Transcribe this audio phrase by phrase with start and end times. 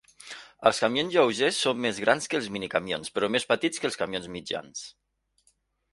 [0.69, 4.29] Els camions lleugers són més grans que els minicamions, però més petits que els camions
[4.39, 4.85] mitjans.